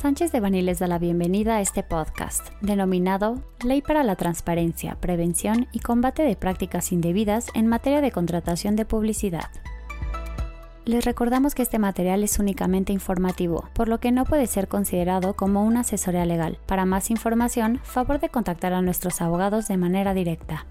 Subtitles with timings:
[0.00, 4.94] Sánchez de Bani les da la bienvenida a este podcast, denominado Ley para la Transparencia,
[4.98, 9.50] Prevención y Combate de Prácticas Indebidas en materia de contratación de publicidad.
[10.86, 15.34] Les recordamos que este material es únicamente informativo, por lo que no puede ser considerado
[15.34, 16.56] como una asesoría legal.
[16.64, 20.64] Para más información, favor de contactar a nuestros abogados de manera directa.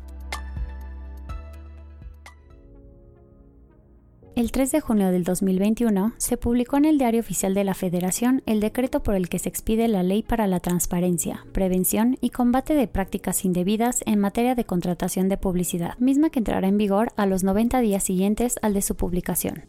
[4.39, 8.41] El 3 de junio del 2021 se publicó en el Diario Oficial de la Federación
[8.45, 12.73] el decreto por el que se expide la Ley para la Transparencia, Prevención y Combate
[12.73, 17.25] de Prácticas Indebidas en materia de contratación de publicidad, misma que entrará en vigor a
[17.25, 19.65] los 90 días siguientes al de su publicación.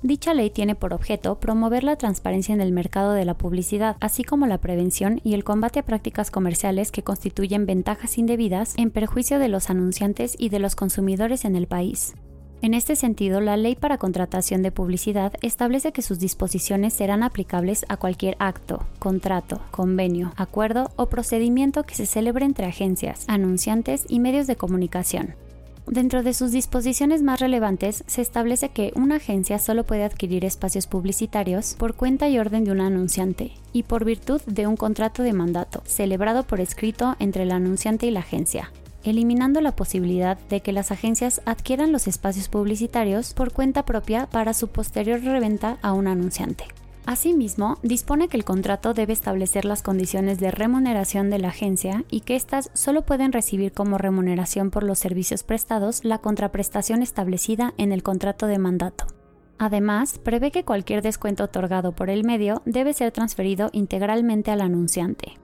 [0.00, 4.22] Dicha ley tiene por objeto promover la transparencia en el mercado de la publicidad, así
[4.22, 9.40] como la prevención y el combate a prácticas comerciales que constituyen ventajas indebidas en perjuicio
[9.40, 12.14] de los anunciantes y de los consumidores en el país.
[12.62, 17.84] En este sentido, la Ley para Contratación de Publicidad establece que sus disposiciones serán aplicables
[17.88, 24.20] a cualquier acto, contrato, convenio, acuerdo o procedimiento que se celebre entre agencias, anunciantes y
[24.20, 25.34] medios de comunicación.
[25.86, 30.88] Dentro de sus disposiciones más relevantes, se establece que una agencia solo puede adquirir espacios
[30.88, 35.32] publicitarios por cuenta y orden de un anunciante y por virtud de un contrato de
[35.32, 38.72] mandato, celebrado por escrito entre el anunciante y la agencia,
[39.10, 44.54] eliminando la posibilidad de que las agencias adquieran los espacios publicitarios por cuenta propia para
[44.54, 46.64] su posterior reventa a un anunciante.
[47.06, 52.20] Asimismo, dispone que el contrato debe establecer las condiciones de remuneración de la agencia y
[52.20, 57.92] que éstas solo pueden recibir como remuneración por los servicios prestados la contraprestación establecida en
[57.92, 59.06] el contrato de mandato.
[59.58, 65.38] Además, prevé que cualquier descuento otorgado por el medio debe ser transferido integralmente al anunciante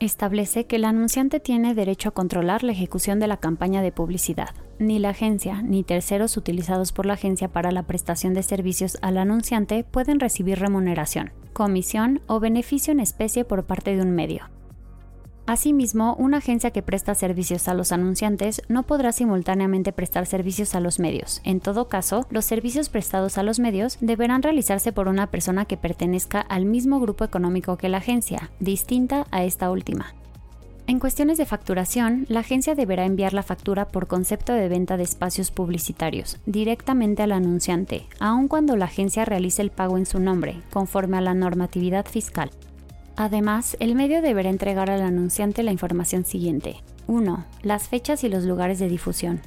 [0.00, 4.50] establece que el anunciante tiene derecho a controlar la ejecución de la campaña de publicidad.
[4.78, 9.18] Ni la agencia ni terceros utilizados por la agencia para la prestación de servicios al
[9.18, 14.48] anunciante pueden recibir remuneración, comisión o beneficio en especie por parte de un medio.
[15.50, 20.80] Asimismo, una agencia que presta servicios a los anunciantes no podrá simultáneamente prestar servicios a
[20.80, 21.40] los medios.
[21.42, 25.76] En todo caso, los servicios prestados a los medios deberán realizarse por una persona que
[25.76, 30.14] pertenezca al mismo grupo económico que la agencia, distinta a esta última.
[30.86, 35.02] En cuestiones de facturación, la agencia deberá enviar la factura por concepto de venta de
[35.02, 40.60] espacios publicitarios directamente al anunciante, aun cuando la agencia realice el pago en su nombre,
[40.70, 42.52] conforme a la normatividad fiscal.
[43.20, 46.76] Además, el medio deberá entregar al anunciante la información siguiente.
[47.06, 47.44] 1.
[47.62, 49.42] Las fechas y los lugares de difusión.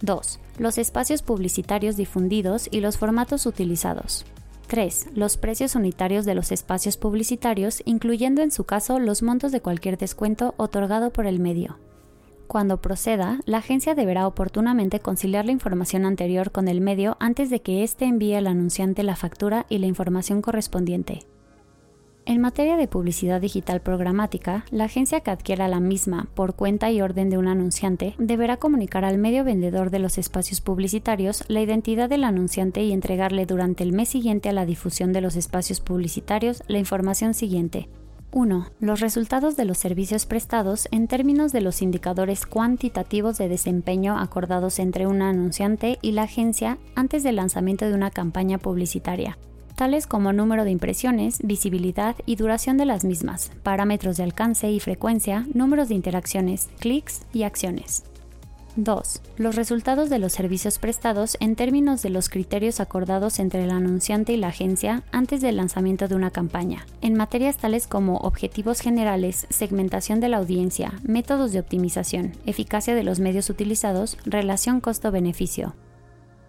[0.00, 0.40] 2.
[0.58, 4.24] Los espacios publicitarios difundidos y los formatos utilizados.
[4.66, 5.10] 3.
[5.14, 9.98] Los precios unitarios de los espacios publicitarios, incluyendo en su caso los montos de cualquier
[9.98, 11.78] descuento otorgado por el medio.
[12.48, 17.62] Cuando proceda, la agencia deberá oportunamente conciliar la información anterior con el medio antes de
[17.62, 21.24] que éste envíe al anunciante la factura y la información correspondiente.
[22.24, 27.02] En materia de publicidad digital programática, la agencia que adquiera la misma por cuenta y
[27.02, 32.08] orden de un anunciante deberá comunicar al medio vendedor de los espacios publicitarios la identidad
[32.08, 36.62] del anunciante y entregarle durante el mes siguiente a la difusión de los espacios publicitarios
[36.68, 37.88] la información siguiente.
[38.30, 38.66] 1.
[38.78, 44.78] Los resultados de los servicios prestados en términos de los indicadores cuantitativos de desempeño acordados
[44.78, 49.36] entre un anunciante y la agencia antes del lanzamiento de una campaña publicitaria
[49.74, 54.80] tales como número de impresiones, visibilidad y duración de las mismas, parámetros de alcance y
[54.80, 58.04] frecuencia, números de interacciones, clics y acciones.
[58.76, 59.20] 2.
[59.36, 64.32] Los resultados de los servicios prestados en términos de los criterios acordados entre el anunciante
[64.32, 69.46] y la agencia antes del lanzamiento de una campaña, en materias tales como objetivos generales,
[69.50, 75.74] segmentación de la audiencia, métodos de optimización, eficacia de los medios utilizados, relación costo-beneficio,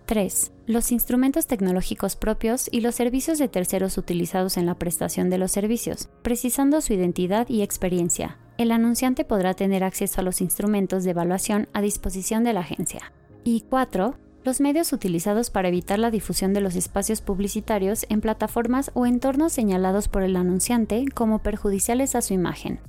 [0.05, 0.51] 3.
[0.65, 5.51] Los instrumentos tecnológicos propios y los servicios de terceros utilizados en la prestación de los
[5.51, 8.37] servicios, precisando su identidad y experiencia.
[8.57, 13.11] El anunciante podrá tener acceso a los instrumentos de evaluación a disposición de la agencia.
[13.43, 14.15] Y 4.
[14.43, 19.53] Los medios utilizados para evitar la difusión de los espacios publicitarios en plataformas o entornos
[19.53, 22.79] señalados por el anunciante como perjudiciales a su imagen,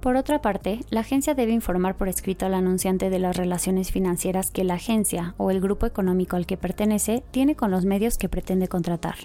[0.00, 4.50] por otra parte, la agencia debe informar por escrito al anunciante de las relaciones financieras
[4.50, 8.28] que la agencia o el grupo económico al que pertenece tiene con los medios que
[8.28, 9.16] pretende contratar.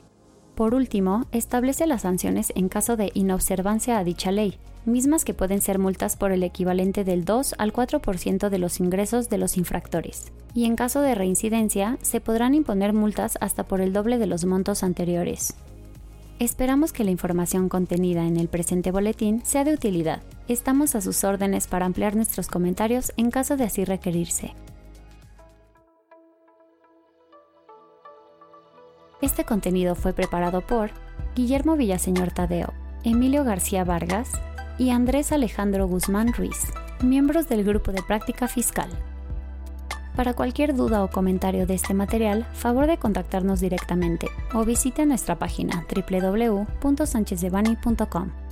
[0.55, 5.61] Por último, establece las sanciones en caso de inobservancia a dicha ley, mismas que pueden
[5.61, 10.31] ser multas por el equivalente del 2 al 4% de los ingresos de los infractores.
[10.53, 14.45] Y en caso de reincidencia, se podrán imponer multas hasta por el doble de los
[14.45, 15.55] montos anteriores.
[16.37, 20.21] Esperamos que la información contenida en el presente boletín sea de utilidad.
[20.49, 24.53] Estamos a sus órdenes para ampliar nuestros comentarios en caso de así requerirse.
[29.21, 30.91] Este contenido fue preparado por
[31.35, 32.73] Guillermo Villaseñor Tadeo
[33.05, 34.31] Emilio García Vargas
[34.77, 36.67] y Andrés Alejandro Guzmán Ruiz,
[37.01, 38.89] miembros del Grupo de Práctica Fiscal.
[40.15, 45.37] Para cualquier duda o comentario de este material, favor de contactarnos directamente o visite nuestra
[45.37, 48.44] página www.sanchezdevani.com.